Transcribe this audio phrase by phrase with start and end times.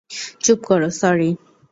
[0.43, 1.29] চুপ করো, সরি।